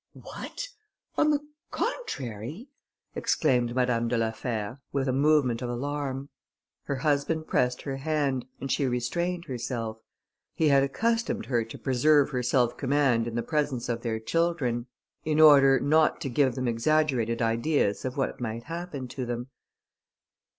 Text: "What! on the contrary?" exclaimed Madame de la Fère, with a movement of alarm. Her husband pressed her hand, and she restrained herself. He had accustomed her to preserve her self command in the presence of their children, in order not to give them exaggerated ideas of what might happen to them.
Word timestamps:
"What! 0.19 0.67
on 1.15 1.29
the 1.29 1.41
contrary?" 1.69 2.69
exclaimed 3.13 3.75
Madame 3.75 4.07
de 4.07 4.17
la 4.17 4.31
Fère, 4.31 4.79
with 4.91 5.07
a 5.07 5.13
movement 5.13 5.61
of 5.61 5.69
alarm. 5.69 6.29
Her 6.85 6.95
husband 6.95 7.45
pressed 7.45 7.83
her 7.83 7.97
hand, 7.97 8.45
and 8.59 8.71
she 8.71 8.87
restrained 8.87 9.45
herself. 9.45 9.99
He 10.55 10.69
had 10.69 10.81
accustomed 10.81 11.45
her 11.45 11.63
to 11.65 11.77
preserve 11.77 12.31
her 12.31 12.41
self 12.41 12.77
command 12.77 13.27
in 13.27 13.35
the 13.35 13.43
presence 13.43 13.89
of 13.89 14.01
their 14.01 14.19
children, 14.19 14.87
in 15.23 15.39
order 15.39 15.79
not 15.79 16.19
to 16.21 16.29
give 16.29 16.55
them 16.55 16.67
exaggerated 16.67 17.39
ideas 17.39 18.03
of 18.03 18.17
what 18.17 18.41
might 18.41 18.63
happen 18.63 19.07
to 19.09 19.27
them. 19.27 19.49